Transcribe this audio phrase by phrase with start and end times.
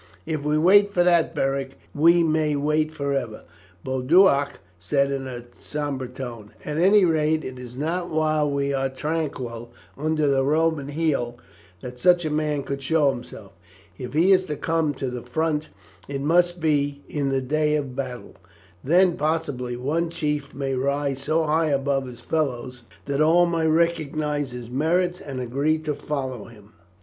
[0.25, 3.43] "If we wait for that, Beric, we may wait for ever,"
[3.85, 8.89] Boduoc said in a sombre tone, "at any rate it is not while we are
[8.89, 11.37] tranquil under the Roman heel
[11.81, 13.51] that such a man could show himself.
[13.99, 15.69] If he is to come to the front
[16.07, 18.33] it must be in the day of battle.
[18.83, 24.51] Then, possibly, one chief may rise so high above his fellows that all may recognize
[24.51, 26.73] his merits and agree to follow him."